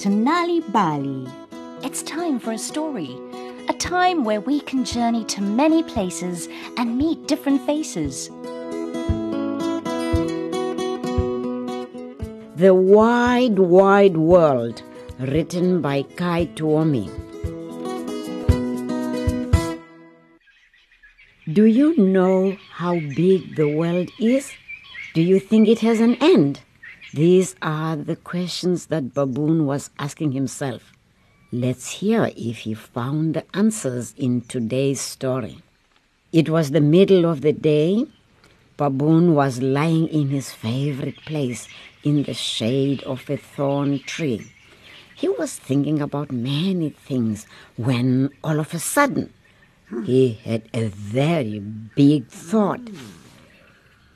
to 0.00 0.08
Nali 0.08 0.60
Bali. 0.72 1.26
It's 1.82 2.02
time 2.02 2.38
for 2.38 2.52
a 2.52 2.58
story. 2.58 3.18
A 3.68 3.74
time 3.74 4.24
where 4.24 4.40
we 4.40 4.60
can 4.60 4.82
journey 4.82 5.26
to 5.26 5.42
many 5.42 5.82
places 5.82 6.48
and 6.78 6.96
meet 6.96 7.28
different 7.28 7.66
faces. 7.66 8.30
The 12.56 12.72
Wide, 12.72 13.58
Wide 13.58 14.16
World, 14.16 14.82
written 15.18 15.82
by 15.82 16.04
Kai 16.16 16.46
Tuomi. 16.54 17.10
Do 21.52 21.66
you 21.66 21.94
know 21.98 22.56
how 22.72 22.94
big 22.94 23.54
the 23.56 23.68
world 23.68 24.08
is? 24.18 24.50
Do 25.12 25.20
you 25.20 25.38
think 25.38 25.68
it 25.68 25.80
has 25.80 26.00
an 26.00 26.14
end? 26.22 26.60
These 27.12 27.56
are 27.60 27.96
the 27.96 28.14
questions 28.14 28.86
that 28.86 29.14
Baboon 29.14 29.66
was 29.66 29.90
asking 29.98 30.30
himself. 30.30 30.92
Let's 31.50 31.90
hear 31.98 32.30
if 32.36 32.58
he 32.58 32.74
found 32.74 33.34
the 33.34 33.44
answers 33.52 34.14
in 34.16 34.42
today's 34.42 35.00
story. 35.00 35.58
It 36.32 36.48
was 36.48 36.70
the 36.70 36.80
middle 36.80 37.26
of 37.26 37.40
the 37.40 37.52
day. 37.52 38.06
Baboon 38.76 39.34
was 39.34 39.60
lying 39.60 40.06
in 40.06 40.28
his 40.28 40.52
favorite 40.52 41.20
place 41.26 41.66
in 42.04 42.22
the 42.22 42.34
shade 42.34 43.02
of 43.02 43.28
a 43.28 43.36
thorn 43.36 43.98
tree. 43.98 44.46
He 45.16 45.28
was 45.28 45.56
thinking 45.56 46.00
about 46.00 46.30
many 46.30 46.90
things 46.90 47.44
when 47.76 48.30
all 48.44 48.60
of 48.60 48.72
a 48.72 48.78
sudden 48.78 49.32
he 50.04 50.38
had 50.44 50.68
a 50.72 50.86
very 50.86 51.58
big 51.58 52.28
thought. 52.28 52.88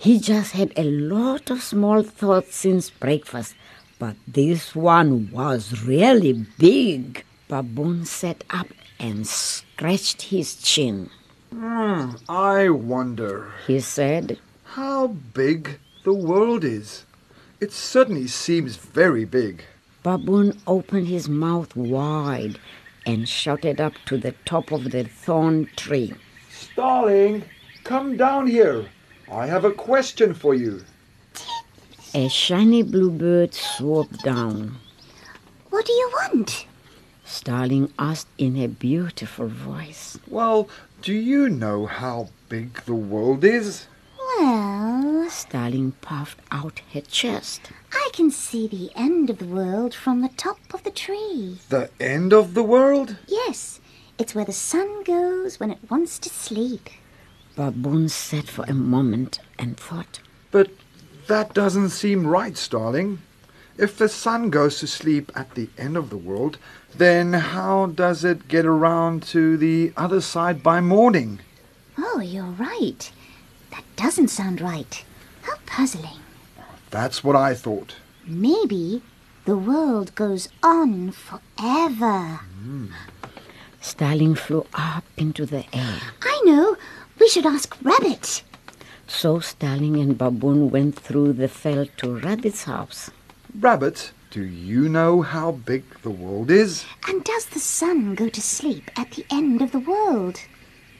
He 0.00 0.18
just 0.18 0.52
had 0.52 0.72
a 0.78 0.84
lot 0.84 1.50
of 1.50 1.62
small 1.62 2.02
thoughts 2.02 2.56
since 2.56 2.88
breakfast, 2.88 3.54
but 3.98 4.16
this 4.26 4.74
one 4.74 5.30
was 5.30 5.82
really 5.84 6.46
big. 6.58 7.22
Baboon 7.48 8.06
sat 8.06 8.42
up 8.48 8.68
and 8.98 9.26
scratched 9.26 10.22
his 10.22 10.54
chin. 10.54 11.10
Hmm, 11.52 12.12
I 12.30 12.70
wonder 12.70 13.52
He 13.66 13.80
said, 13.80 14.38
how 14.64 15.08
big 15.08 15.78
the 16.04 16.14
world 16.14 16.64
is. 16.64 17.04
It 17.60 17.70
certainly 17.70 18.26
seems 18.26 18.76
very 18.76 19.26
big. 19.26 19.64
Baboon 20.02 20.58
opened 20.66 21.08
his 21.08 21.28
mouth 21.28 21.76
wide 21.76 22.58
and 23.04 23.28
shouted 23.28 23.82
up 23.82 23.92
to 24.06 24.16
the 24.16 24.32
top 24.46 24.72
of 24.72 24.92
the 24.92 25.04
thorn 25.04 25.68
tree. 25.76 26.14
Starling, 26.50 27.44
come 27.84 28.16
down 28.16 28.46
here. 28.46 28.86
I 29.30 29.46
have 29.46 29.64
a 29.64 29.70
question 29.70 30.34
for 30.34 30.54
you. 30.54 30.82
A 32.14 32.28
shiny 32.28 32.82
blue 32.82 33.10
bird 33.10 33.54
swooped 33.54 34.24
down. 34.24 34.76
What 35.70 35.86
do 35.86 35.92
you 35.92 36.10
want? 36.12 36.66
Starling 37.24 37.92
asked 37.96 38.26
in 38.38 38.56
a 38.56 38.66
beautiful 38.66 39.46
voice. 39.46 40.18
Well, 40.26 40.68
do 41.00 41.12
you 41.12 41.48
know 41.48 41.86
how 41.86 42.30
big 42.48 42.82
the 42.86 42.94
world 42.94 43.44
is? 43.44 43.86
Well, 44.18 45.30
Starling 45.30 45.92
puffed 46.00 46.40
out 46.50 46.82
her 46.92 47.00
chest. 47.02 47.70
I 47.92 48.10
can 48.12 48.32
see 48.32 48.66
the 48.66 48.90
end 48.96 49.30
of 49.30 49.38
the 49.38 49.44
world 49.44 49.94
from 49.94 50.22
the 50.22 50.30
top 50.36 50.58
of 50.74 50.82
the 50.82 50.90
tree. 50.90 51.58
The 51.68 51.88
end 52.00 52.32
of 52.32 52.54
the 52.54 52.64
world? 52.64 53.16
Yes, 53.28 53.80
it's 54.18 54.34
where 54.34 54.44
the 54.44 54.52
sun 54.52 55.04
goes 55.04 55.60
when 55.60 55.70
it 55.70 55.88
wants 55.88 56.18
to 56.18 56.28
sleep. 56.28 56.90
Baboon 57.56 58.08
sat 58.08 58.48
for 58.48 58.64
a 58.64 58.74
moment 58.74 59.38
and 59.58 59.76
thought. 59.76 60.20
But 60.50 60.70
that 61.26 61.54
doesn't 61.54 61.90
seem 61.90 62.26
right, 62.26 62.56
Starling. 62.56 63.20
If 63.76 63.96
the 63.96 64.08
sun 64.08 64.50
goes 64.50 64.78
to 64.80 64.86
sleep 64.86 65.32
at 65.34 65.54
the 65.54 65.70
end 65.78 65.96
of 65.96 66.10
the 66.10 66.16
world, 66.16 66.58
then 66.94 67.32
how 67.32 67.86
does 67.86 68.24
it 68.24 68.48
get 68.48 68.66
around 68.66 69.22
to 69.24 69.56
the 69.56 69.92
other 69.96 70.20
side 70.20 70.62
by 70.62 70.80
morning? 70.80 71.40
Oh, 71.96 72.20
you're 72.20 72.44
right. 72.44 73.10
That 73.70 73.84
doesn't 73.96 74.28
sound 74.28 74.60
right. 74.60 75.04
How 75.42 75.54
puzzling. 75.66 76.20
That's 76.90 77.22
what 77.24 77.36
I 77.36 77.54
thought. 77.54 77.94
Maybe 78.26 79.02
the 79.44 79.56
world 79.56 80.14
goes 80.14 80.48
on 80.62 81.12
forever. 81.12 82.40
Hmm. 82.60 82.86
Starling 83.80 84.34
flew 84.34 84.66
up 84.74 85.04
into 85.16 85.46
the 85.46 85.64
air. 85.74 86.00
I 86.22 86.42
know. 86.44 86.76
We 87.20 87.28
should 87.28 87.44
ask 87.44 87.76
Rabbit. 87.82 88.42
So 89.06 89.40
Starling 89.40 89.96
and 90.00 90.16
Baboon 90.16 90.70
went 90.70 90.98
through 90.98 91.34
the 91.34 91.48
veld 91.48 91.90
to 91.98 92.18
Rabbit's 92.18 92.64
house. 92.64 93.10
Rabbit, 93.58 94.12
do 94.30 94.42
you 94.42 94.88
know 94.88 95.20
how 95.20 95.52
big 95.52 95.84
the 96.02 96.10
world 96.10 96.50
is? 96.50 96.86
And 97.06 97.22
does 97.22 97.44
the 97.46 97.58
sun 97.58 98.14
go 98.14 98.30
to 98.30 98.40
sleep 98.40 98.90
at 98.96 99.10
the 99.10 99.26
end 99.30 99.60
of 99.60 99.72
the 99.72 99.80
world? 99.80 100.40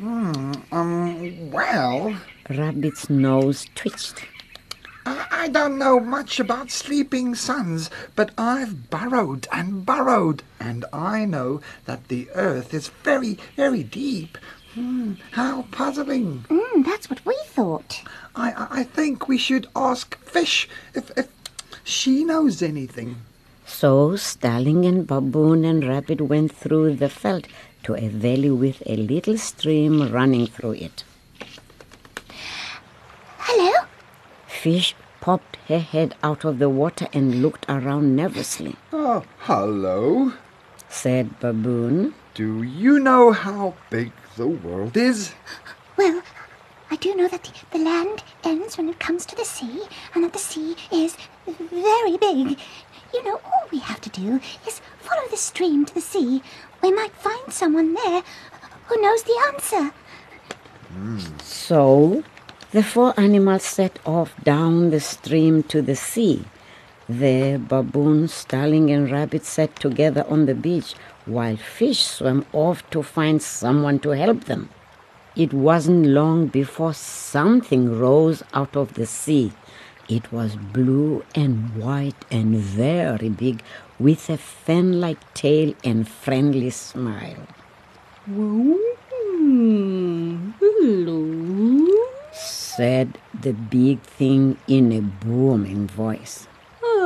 Um, 0.00 1.50
well, 1.52 2.16
Rabbit's 2.50 3.08
nose 3.08 3.66
twitched. 3.74 4.24
I 5.06 5.28
I 5.48 5.50
don't 5.50 5.78
know 5.78 5.98
much 5.98 6.40
about 6.40 6.70
sleeping 6.70 7.34
suns, 7.34 7.90
but 8.14 8.32
I've 8.36 8.90
burrowed 8.90 9.46
and 9.50 9.86
burrowed, 9.86 10.42
and 10.60 10.84
I 10.92 11.24
know 11.24 11.62
that 11.86 12.08
the 12.08 12.28
earth 12.34 12.74
is 12.74 12.88
very, 12.88 13.38
very 13.56 13.82
deep. 13.82 14.36
Hmm, 14.74 15.14
how 15.32 15.62
puzzling. 15.70 16.44
Mm, 16.48 16.84
that's 16.84 17.08
what 17.10 17.24
we 17.24 17.36
thought. 17.46 18.02
I, 18.36 18.52
I- 18.52 18.68
I 18.80 18.82
think 18.84 19.26
we 19.28 19.38
should 19.38 19.66
ask 19.74 20.16
Fish 20.22 20.68
if, 20.94 21.10
if 21.16 21.28
she 21.84 22.24
knows 22.24 22.62
anything. 22.62 23.16
So 23.66 24.16
Starling 24.16 24.84
and 24.86 25.06
Baboon 25.06 25.64
and 25.64 25.86
Rabbit 25.86 26.20
went 26.22 26.52
through 26.54 26.96
the 26.96 27.08
veld 27.08 27.46
to 27.84 27.94
a 27.94 28.08
valley 28.08 28.50
with 28.50 28.82
a 28.86 28.96
little 28.96 29.36
stream 29.38 30.10
running 30.12 30.46
through 30.46 30.72
it. 30.72 31.04
Hello? 33.38 33.86
Fish 34.46 34.94
popped 35.20 35.56
her 35.68 35.78
head 35.78 36.14
out 36.22 36.44
of 36.44 36.58
the 36.58 36.68
water 36.68 37.08
and 37.12 37.42
looked 37.42 37.66
around 37.68 38.16
nervously. 38.16 38.76
Oh, 38.92 39.24
hello. 39.40 40.32
Said 40.88 41.38
Baboon. 41.40 42.14
Do 42.38 42.62
you 42.62 43.00
know 43.00 43.32
how 43.32 43.74
big 43.90 44.12
the 44.36 44.46
world 44.46 44.96
is? 44.96 45.34
Well, 45.96 46.22
I 46.88 46.94
do 46.94 47.16
know 47.16 47.26
that 47.26 47.42
the, 47.42 47.52
the 47.76 47.84
land 47.84 48.22
ends 48.44 48.78
when 48.78 48.88
it 48.88 49.00
comes 49.00 49.26
to 49.26 49.34
the 49.34 49.44
sea, 49.44 49.82
and 50.14 50.22
that 50.22 50.34
the 50.34 50.38
sea 50.38 50.76
is 50.92 51.16
very 51.48 52.16
big. 52.16 52.56
You 53.12 53.24
know, 53.24 53.40
all 53.44 53.66
we 53.72 53.80
have 53.80 54.00
to 54.02 54.10
do 54.10 54.38
is 54.64 54.80
follow 55.00 55.26
the 55.28 55.36
stream 55.36 55.84
to 55.86 55.92
the 55.92 56.00
sea. 56.00 56.40
We 56.80 56.92
might 56.92 57.12
find 57.16 57.52
someone 57.52 57.94
there 57.94 58.22
who 58.86 59.02
knows 59.02 59.24
the 59.24 59.42
answer. 59.52 59.92
So 61.42 62.22
the 62.70 62.84
four 62.84 63.18
animals 63.18 63.64
set 63.64 63.98
off 64.06 64.32
down 64.44 64.90
the 64.90 65.00
stream 65.00 65.64
to 65.64 65.82
the 65.82 65.96
sea. 65.96 66.44
There, 67.10 67.58
Baboon, 67.58 68.28
Starling, 68.28 68.90
and 68.90 69.10
Rabbit 69.10 69.46
sat 69.46 69.74
together 69.76 70.26
on 70.28 70.44
the 70.44 70.54
beach 70.54 70.94
while 71.24 71.56
Fish 71.56 72.04
swam 72.04 72.44
off 72.52 72.88
to 72.90 73.02
find 73.02 73.40
someone 73.40 73.98
to 74.00 74.10
help 74.10 74.44
them. 74.44 74.68
It 75.34 75.54
wasn't 75.54 76.04
long 76.04 76.48
before 76.48 76.92
something 76.92 77.98
rose 77.98 78.42
out 78.52 78.76
of 78.76 78.92
the 78.92 79.06
sea. 79.06 79.52
It 80.06 80.30
was 80.30 80.56
blue 80.56 81.24
and 81.34 81.74
white 81.76 82.26
and 82.30 82.56
very 82.56 83.30
big, 83.30 83.62
with 83.98 84.28
a 84.28 84.36
fan 84.36 85.00
like 85.00 85.32
tail 85.32 85.72
and 85.82 86.06
friendly 86.06 86.68
smile. 86.68 87.46
Hello. 88.26 88.78
said 92.32 93.16
the 93.32 93.54
big 93.54 94.00
thing 94.00 94.58
in 94.68 94.92
a 94.92 95.00
booming 95.00 95.86
voice. 95.86 96.46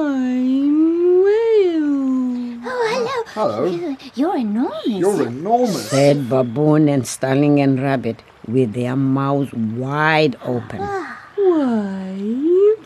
I'm 0.00 1.24
Whale. 1.24 2.60
Oh, 2.64 2.84
hello. 2.92 3.16
Hello. 3.34 3.64
You, 3.64 3.96
you're 4.14 4.36
enormous. 4.36 4.86
You're 4.86 5.26
enormous. 5.26 5.90
Said 5.90 6.28
Baboon 6.28 6.88
and 6.88 7.04
Starling 7.04 7.60
and 7.60 7.82
Rabbit 7.82 8.22
with 8.46 8.74
their 8.74 8.94
mouths 8.94 9.52
wide 9.52 10.36
open. 10.42 10.80
Ah. 10.82 11.18
Why, 11.34 12.14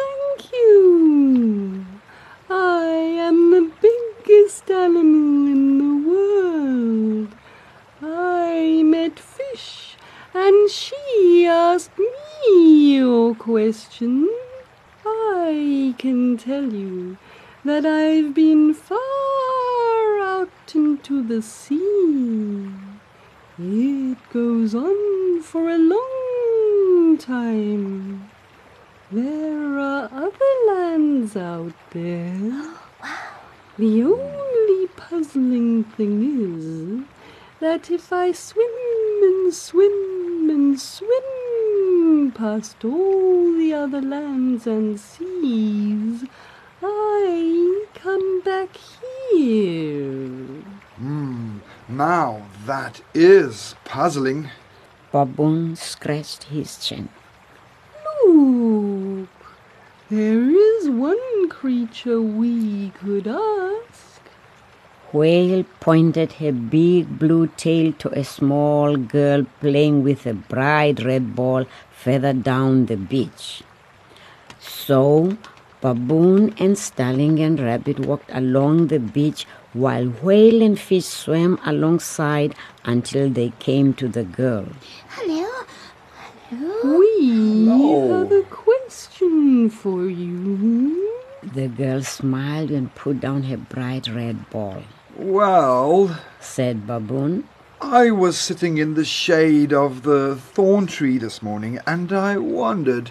thank 0.00 0.52
you. 0.52 1.84
I 2.48 2.84
am 3.28 3.50
the 3.50 3.70
biggest 3.82 4.70
animal 4.70 5.46
in 5.50 5.78
the 5.78 5.94
world. 6.10 7.34
I 8.02 8.82
met 8.84 9.18
Fish, 9.18 9.96
and 10.32 10.70
she 10.70 11.44
asked 11.46 11.98
me 11.98 12.94
your 12.96 13.34
question. 13.34 14.28
I 16.00 16.02
can 16.02 16.38
tell 16.38 16.72
you 16.72 17.18
that 17.62 17.84
I've 17.84 18.32
been 18.32 18.72
far 18.72 20.18
out 20.20 20.48
into 20.74 21.22
the 21.22 21.42
sea. 21.42 22.70
It 23.58 24.16
goes 24.32 24.74
on 24.74 25.42
for 25.42 25.68
a 25.68 25.76
long 25.76 27.18
time. 27.18 28.30
There 29.12 29.78
are 29.78 30.08
other 30.10 30.54
lands 30.68 31.36
out 31.36 31.74
there. 31.90 32.34
Wow. 33.02 33.18
The 33.76 34.02
only 34.04 34.86
puzzling 34.96 35.84
thing 35.84 36.16
is 36.40 37.04
that 37.60 37.90
if 37.90 38.10
I 38.10 38.32
swim 38.32 38.72
and 39.22 39.52
swim 39.52 40.48
and 40.48 40.80
swim 40.80 41.19
past 42.40 42.82
all 42.86 43.52
the 43.52 43.74
other 43.74 44.00
lands 44.00 44.66
and 44.66 44.98
seas, 44.98 46.24
I 46.82 47.84
come 47.94 48.40
back 48.40 48.70
here. 49.30 50.38
Hmm, 50.96 51.58
now 51.86 52.40
that 52.64 53.02
is 53.12 53.74
puzzling. 53.84 54.48
Baboon 55.12 55.76
scratched 55.76 56.44
his 56.44 56.78
chin. 56.78 57.10
Look, 58.24 59.28
there 60.08 60.48
is 60.48 60.88
one 60.88 61.50
creature 61.50 62.22
we 62.22 62.88
could 63.00 63.28
ask. 63.28 64.09
Whale 65.12 65.64
pointed 65.80 66.34
her 66.34 66.52
big 66.52 67.18
blue 67.18 67.48
tail 67.56 67.92
to 67.94 68.10
a 68.16 68.22
small 68.22 68.96
girl 68.96 69.44
playing 69.60 70.04
with 70.04 70.24
a 70.24 70.34
bright 70.34 71.04
red 71.04 71.34
ball 71.34 71.64
further 71.90 72.32
down 72.32 72.86
the 72.86 72.96
beach. 72.96 73.64
So, 74.60 75.36
Baboon 75.80 76.54
and 76.58 76.78
Starling 76.78 77.40
and 77.40 77.58
Rabbit 77.58 77.98
walked 77.98 78.30
along 78.32 78.86
the 78.86 79.00
beach 79.00 79.46
while 79.72 80.06
Whale 80.06 80.62
and 80.62 80.78
Fish 80.78 81.06
swam 81.06 81.58
alongside 81.64 82.54
until 82.84 83.28
they 83.28 83.52
came 83.58 83.94
to 83.94 84.06
the 84.06 84.22
girl. 84.22 84.66
Hello? 85.08 85.64
Hello? 86.50 86.98
We 86.98 87.66
Hello. 87.66 88.18
have 88.18 88.32
a 88.32 88.42
question 88.42 89.70
for 89.70 90.06
you. 90.06 91.18
The 91.42 91.68
girl 91.68 92.02
smiled 92.02 92.70
and 92.70 92.94
put 92.94 93.20
down 93.20 93.44
her 93.44 93.56
bright 93.56 94.06
red 94.06 94.48
ball. 94.50 94.82
Well, 95.16 96.18
Said 96.40 96.86
Baboon, 96.86 97.48
I 97.80 98.10
was 98.10 98.38
sitting 98.38 98.78
in 98.78 98.94
the 98.94 99.04
shade 99.04 99.72
of 99.72 100.02
the 100.02 100.36
thorn 100.36 100.86
tree 100.86 101.18
this 101.18 101.42
morning 101.42 101.78
and 101.86 102.12
I 102.12 102.36
wondered 102.38 103.10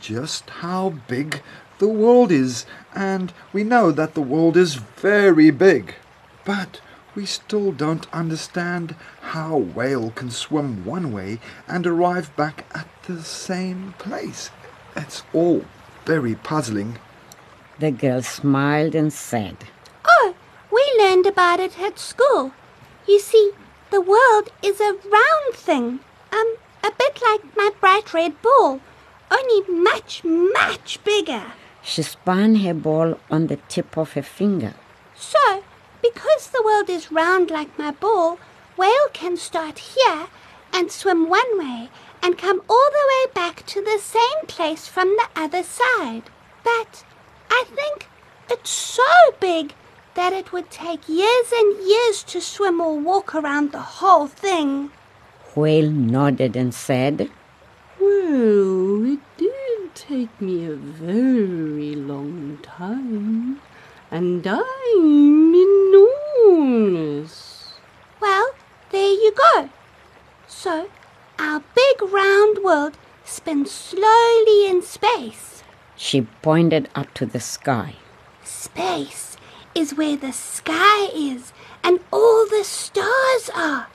just 0.00 0.48
how 0.50 0.94
big 1.08 1.42
the 1.78 1.88
world 1.88 2.30
is. 2.32 2.66
And 2.94 3.32
we 3.52 3.64
know 3.64 3.90
that 3.92 4.14
the 4.14 4.22
world 4.22 4.56
is 4.56 4.74
very 4.76 5.50
big. 5.50 5.94
But 6.44 6.80
we 7.14 7.26
still 7.26 7.72
don't 7.72 8.06
understand 8.12 8.94
how 9.20 9.54
a 9.54 9.58
whale 9.58 10.10
can 10.10 10.30
swim 10.30 10.84
one 10.84 11.12
way 11.12 11.38
and 11.68 11.86
arrive 11.86 12.34
back 12.36 12.64
at 12.74 12.88
the 13.06 13.22
same 13.22 13.94
place. 13.98 14.50
It's 14.96 15.22
all 15.32 15.64
very 16.06 16.34
puzzling. 16.34 16.98
the 17.78 17.90
girl 17.90 18.22
smiled 18.22 18.94
and 18.94 19.12
said, 19.12 19.56
learned 21.00 21.26
about 21.26 21.60
it 21.60 21.80
at 21.80 21.98
school. 21.98 22.52
You 23.06 23.18
see, 23.18 23.52
the 23.90 24.00
world 24.00 24.50
is 24.62 24.80
a 24.80 24.98
round 25.18 25.54
thing. 25.54 26.00
Um, 26.32 26.56
a 26.84 26.92
bit 26.96 27.20
like 27.22 27.56
my 27.56 27.70
bright 27.80 28.12
red 28.12 28.40
ball, 28.42 28.80
only 29.30 29.60
much, 29.68 30.22
much 30.24 31.02
bigger. 31.04 31.52
She 31.82 32.02
spun 32.02 32.56
her 32.56 32.74
ball 32.74 33.18
on 33.30 33.46
the 33.46 33.58
tip 33.68 33.96
of 33.96 34.12
her 34.12 34.22
finger. 34.22 34.74
So, 35.16 35.64
because 36.02 36.48
the 36.48 36.62
world 36.64 36.90
is 36.90 37.12
round 37.12 37.50
like 37.50 37.78
my 37.78 37.90
ball, 37.90 38.38
whale 38.76 39.08
can 39.12 39.36
start 39.36 39.78
here 39.78 40.26
and 40.72 40.92
swim 40.92 41.28
one 41.28 41.58
way 41.58 41.88
and 42.22 42.38
come 42.38 42.62
all 42.68 42.90
the 42.90 43.08
way 43.12 43.32
back 43.34 43.64
to 43.66 43.80
the 43.82 43.98
same 43.98 44.46
place 44.46 44.86
from 44.86 45.08
the 45.08 45.28
other 45.34 45.62
side. 45.62 46.24
But 46.62 47.04
I 47.50 47.64
think 47.74 48.08
it's 48.50 48.70
so 48.70 49.02
big 49.40 49.74
that 50.14 50.32
it 50.32 50.52
would 50.52 50.70
take 50.70 51.08
years 51.08 51.52
and 51.52 51.78
years 51.86 52.22
to 52.24 52.40
swim 52.40 52.80
or 52.80 52.98
walk 52.98 53.34
around 53.34 53.72
the 53.72 53.80
whole 53.80 54.26
thing. 54.26 54.90
Whale 55.54 55.90
nodded 55.90 56.56
and 56.56 56.74
said, 56.74 57.30
Well, 58.00 59.04
it 59.04 59.20
did 59.36 59.94
take 59.94 60.40
me 60.40 60.66
a 60.66 60.74
very 60.74 61.94
long 61.94 62.58
time, 62.62 63.60
and 64.10 64.46
I'm 64.46 65.54
enormous. 66.44 67.74
Well, 68.20 68.50
there 68.90 69.12
you 69.12 69.32
go. 69.32 69.70
So, 70.46 70.88
our 71.38 71.62
big 71.74 72.02
round 72.02 72.58
world 72.62 72.98
spins 73.24 73.70
slowly 73.70 74.66
in 74.66 74.82
space. 74.82 75.62
She 75.96 76.22
pointed 76.42 76.88
up 76.94 77.12
to 77.14 77.26
the 77.26 77.40
sky. 77.40 77.94
Space 78.42 79.29
is 79.74 79.94
where 79.94 80.16
the 80.16 80.32
sky 80.32 81.08
is 81.14 81.52
and 81.82 82.00
all 82.12 82.46
the 82.46 82.64
stars 82.64 83.50
are, 83.54 83.88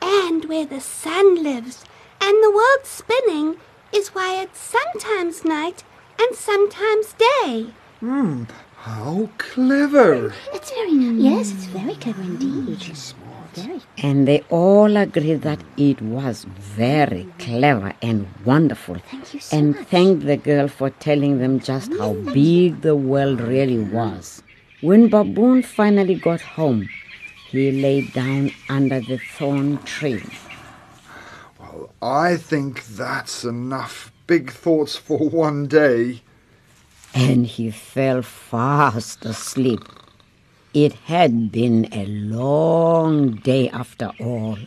and 0.00 0.44
where 0.46 0.66
the 0.66 0.80
sun 0.80 1.42
lives. 1.42 1.84
And 2.20 2.42
the 2.42 2.50
world 2.50 2.84
spinning 2.84 3.56
is 3.92 4.08
why 4.08 4.40
it's 4.42 4.60
sometimes 4.60 5.44
night 5.44 5.84
and 6.20 6.36
sometimes 6.36 7.14
day. 7.14 7.66
Hmm, 8.00 8.44
how 8.76 9.28
clever. 9.38 10.34
It's 10.52 10.70
very, 10.70 10.92
yes, 10.92 11.52
it's 11.52 11.66
very 11.66 11.94
clever 11.96 12.22
indeed. 12.22 12.78
Very. 13.54 13.80
And 13.98 14.26
they 14.26 14.40
all 14.48 14.96
agreed 14.96 15.42
that 15.42 15.60
it 15.76 16.00
was 16.00 16.44
very 16.44 17.28
clever 17.38 17.92
and 18.00 18.26
wonderful. 18.44 18.96
Thank 19.10 19.34
you 19.34 19.40
so 19.40 19.56
and 19.56 19.74
much. 19.76 19.86
thanked 19.88 20.26
the 20.26 20.38
girl 20.38 20.68
for 20.68 20.88
telling 20.88 21.38
them 21.38 21.60
just 21.60 21.92
how 21.94 22.14
big 22.14 22.80
the 22.80 22.96
world 22.96 23.40
really 23.40 23.78
was. 23.78 24.42
When 24.82 25.08
Baboon 25.08 25.62
finally 25.62 26.16
got 26.16 26.40
home, 26.40 26.88
he 27.48 27.70
lay 27.70 28.00
down 28.00 28.50
under 28.68 28.98
the 29.00 29.16
thorn 29.16 29.78
tree. 29.84 30.24
Well, 31.60 31.92
I 32.02 32.36
think 32.36 32.84
that's 32.86 33.44
enough 33.44 34.10
big 34.26 34.50
thoughts 34.50 34.96
for 34.96 35.18
one 35.30 35.68
day. 35.68 36.22
and 37.14 37.46
he 37.46 37.70
fell 37.70 38.22
fast 38.22 39.24
asleep. 39.24 39.80
It 40.74 40.94
had 41.06 41.52
been 41.52 41.86
a 41.92 42.06
long 42.06 43.36
day 43.36 43.68
after 43.68 44.10
all. 44.18 44.58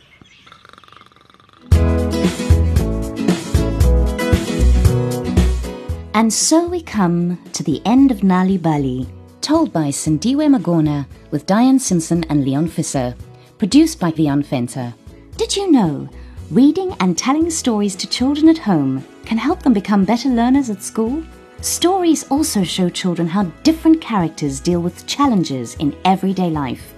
And 6.13 6.31
so 6.31 6.67
we 6.67 6.81
come 6.81 7.37
to 7.51 7.63
the 7.63 7.81
end 7.85 8.11
of 8.11 8.19
Nal'ibali, 8.19 9.09
told 9.45 9.71
by 9.71 9.89
Sindiwe 9.89 10.49
Magona 10.49 11.07
with 11.29 11.45
Diane 11.45 11.77
Simpson 11.77 12.23
and 12.29 12.43
Leon 12.43 12.67
Fisser, 12.67 13.15
produced 13.59 13.99
by 13.99 14.09
Leon 14.09 14.41
Fenter. 14.41 14.91
Did 15.37 15.55
you 15.55 15.71
know 15.71 16.09
reading 16.49 16.95
and 16.99 17.15
telling 17.15 17.51
stories 17.51 17.95
to 17.97 18.09
children 18.09 18.49
at 18.49 18.57
home 18.57 19.05
can 19.23 19.37
help 19.37 19.61
them 19.61 19.73
become 19.73 20.03
better 20.03 20.29
learners 20.29 20.71
at 20.71 20.81
school? 20.81 21.23
Stories 21.61 22.23
also 22.31 22.63
show 22.63 22.89
children 22.89 23.27
how 23.27 23.43
different 23.61 24.01
characters 24.01 24.59
deal 24.59 24.81
with 24.81 25.05
challenges 25.05 25.75
in 25.75 25.95
everyday 26.05 26.49
life. 26.49 26.95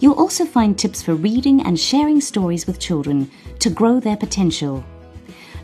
You'll 0.00 0.18
also 0.18 0.44
find 0.44 0.78
tips 0.78 1.02
for 1.02 1.14
reading 1.14 1.62
and 1.62 1.78
sharing 1.78 2.20
stories 2.20 2.66
with 2.66 2.80
children 2.80 3.30
to 3.58 3.70
grow 3.70 4.00
their 4.00 4.16
potential. 4.16 4.84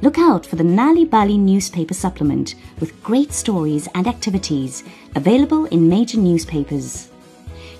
Look 0.03 0.19
out 0.19 0.45
for 0.45 0.57
the 0.57 0.65
Nal'ibali 0.65 1.39
newspaper 1.39 1.95
supplement 1.95 2.57
with 2.81 3.01
great 3.03 3.33
stories 3.33 3.89
and 3.95 4.07
activities 4.07 4.85
available 5.15 5.67
in 5.67 5.89
major 5.89 6.19
newspapers. 6.19 7.09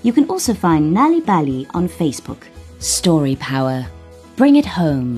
You 0.03 0.13
can 0.13 0.27
also 0.29 0.53
find 0.53 0.95
Nal'ibali 0.95 1.67
on 1.73 1.89
Facebook. 1.89 2.43
Story 2.79 3.35
Power. 3.35 3.85
Bring 4.35 4.55
it 4.55 4.65
home. 4.65 5.17